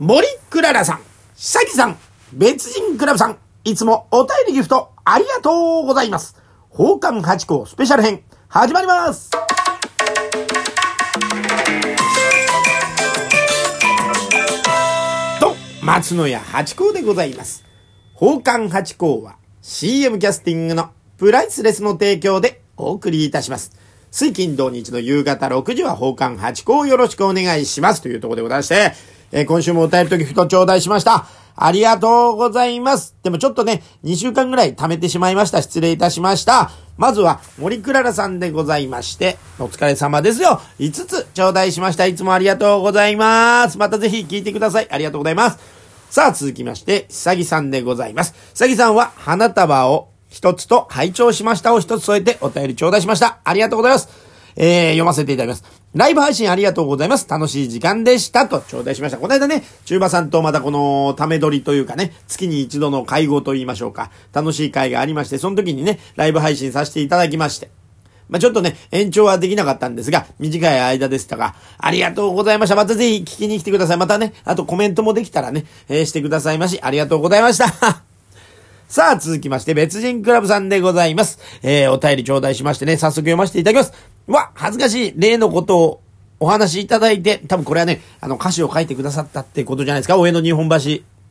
[0.00, 1.00] 森クララさん、
[1.36, 1.96] 久木さん、
[2.32, 6.34] 別人クラブさん、いつもお便りギフトありがとうございます。
[6.72, 9.30] 宝冠八甲スペシャル編、始まります
[15.38, 17.64] と、松野屋八甲でございます。
[18.14, 23.70] 宝冠八甲は CM キャスティングのプライスレスの提供でお送りいたします。
[24.10, 31.26] 水金土日の夕方6時は宝冠八甲よろしくお願いしますというところでございまして、えー今週もお便りとギフト頂戴しました。
[31.56, 33.14] ありがとうございます。
[33.22, 35.62] でもちょっとね、2週間ぐらい貯めてしまいました。
[35.62, 36.70] 失礼いたしました。
[36.96, 40.60] まずは、森クララさんでございまして、お疲れ様ですよ。
[40.78, 42.06] 5つ頂戴しました。
[42.06, 43.78] いつもありがとうございます。
[43.78, 44.88] またぜひ聞いてください。
[44.90, 45.58] ありがとうございます。
[46.10, 48.34] さあ、続きまして、久木さんでございます。
[48.54, 53.38] 久木さんは、花束を一つと、拝聴しましたを一つ添えてお便り頂戴しました。
[53.44, 54.23] ありがとうございます。
[54.56, 55.84] えー、読ませていただきます。
[55.94, 57.28] ライブ配信ありがとうございます。
[57.28, 58.46] 楽しい時間でした。
[58.46, 59.18] と頂戴しました。
[59.18, 64.10] この間ね、中馬さんとまたこの、ため撮りというかね、月に一度の会合と言いましょうか。
[64.32, 67.70] 楽しい会がありまして、その時にね、ライブ配信させていただきまして。
[68.28, 72.74] まあ、ちょっとね、延長はできなかったんですが、短い間でしたが、ありがとうございました。
[72.74, 73.96] またぜひ聞きに来てください。
[73.96, 76.80] またね、あとコメントもできたらね、えーしてくださいまし。
[76.82, 78.13] ありがとうございました。
[78.88, 81.38] さあ、続きまして、別人クラブさんでございます。
[81.62, 83.92] えー、お便り頂戴しましてね、早速読ませていただきます。
[84.28, 86.00] うわ、恥ずかしい、例のことを
[86.38, 90.76] お話しいただいて、多分これはね、あの、歌詞を書いてくださったってことじゃないですか、上野日本橋。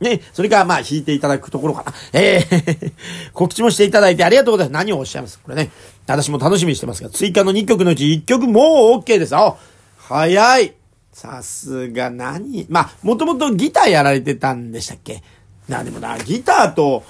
[0.00, 1.94] ね、それからまあ弾いていただくところかな。
[2.12, 2.92] えー、
[3.32, 4.72] 告知もしていただいてありがとうございます。
[4.74, 5.38] 何をおっしゃいます？
[5.38, 5.70] これね、
[6.06, 8.60] 私も楽しみにしてますが、追加の2曲のうち1曲も
[8.96, 9.34] う OK です。
[9.36, 9.54] あ、
[9.96, 10.74] 早い。
[11.12, 12.66] さすが何？
[12.68, 15.22] まあ、もともとギターやられてたんでしたっけ？
[15.68, 17.04] な、でもな、ギターと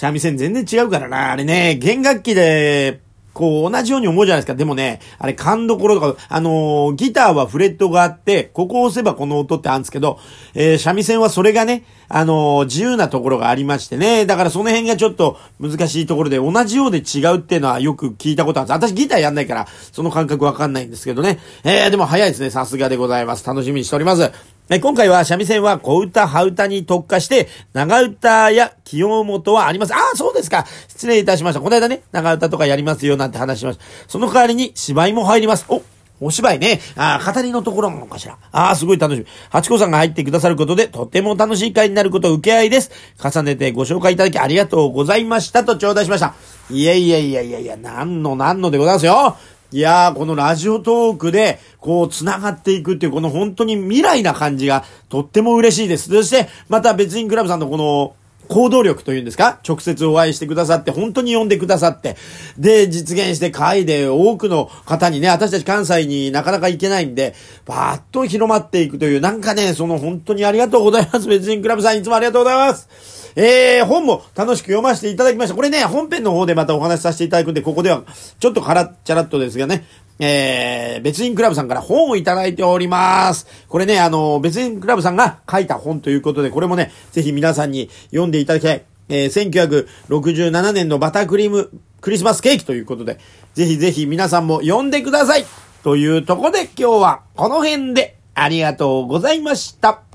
[0.00, 1.30] 三味線全然違うからな。
[1.30, 3.02] あれね、弦楽器で、
[3.34, 4.54] こう、同じように思うじゃないですか。
[4.54, 10.18] でもね、あれ、勘どころとか、あのーギターはフレットがあって、ここを押せばこの音ってあるんですけど、
[10.54, 14.24] えー三味線はそれがね、あのー自由なところがありましてね。
[14.24, 18.90] だからその辺がちょっと難しいところで、同じようで違うっていうのはよく聞いたことあるんです。
[18.92, 21.40] 私ギターやんないから、その感覚わかんないんですけどね。
[21.62, 22.48] えー、でも早いですね。
[22.48, 23.46] さすがでございます。
[23.46, 24.32] 楽しみにしております。
[24.78, 29.92] 今回は三味線は小歌、羽歌に特化して、長歌や清元はあります。
[29.92, 30.64] ああ、そうですか。
[30.86, 31.60] 失礼いたしました。
[31.60, 33.84] この間ね、長歌とかやりますよなんて話しました。
[34.06, 35.66] その代わりに芝居も入ります。
[35.68, 35.82] お
[36.20, 36.80] お芝居ね。
[36.96, 38.38] ああ、語りのところなのかしら。
[38.52, 39.26] ああ、すごい楽しみ。
[39.48, 42.92] 八子さんが入ってくださることで、とても楽しい会になることを受け合いです。
[43.18, 46.34] 重ねてご紹介いただきありがとうございましたと頂戴しました。
[46.70, 49.36] いやいやいやいやいや、なんのなんのでございますよ。
[49.72, 56.08] いやー、このラジオトークで、こう、繋がっていくっていう、この本当に未来な感じが、とっても嬉しいです。
[56.08, 58.14] そして、また別人クラブさんのこの、
[58.48, 59.60] 行動力というんですか？
[59.64, 62.16] 直接お会いしてくださって、本当に呼んでくださって、
[62.58, 71.28] で、実現して会で多くの方にね、私たち関西になかなか行けないんで、バーッと広まっていくという、なんかね、その本当にありがとうございます。
[71.28, 73.29] 別人クラブさんいつもありがとうございます。
[73.36, 75.54] えー、本も楽しく読ませていただきました。
[75.54, 78.04] これね、本編の方でまたお話しさせていただくんで、ここでは、
[78.38, 79.84] ちょっとからっちゃらっとですがね、
[80.18, 83.46] えー、別人クラブさんから本をいただいております。
[83.68, 88.82] これね、あの、別人クラブさんが書いた本ということで、これもね、ぜひ皆さんに読んでいただきたい。
[89.08, 91.70] えー、1967年のバタークリーム
[92.00, 93.18] クリスマスケーキということで、
[93.54, 95.44] ぜひぜひ皆さんも読んでください。
[95.82, 100.09] というとこで今日はこの辺でありがとうございました。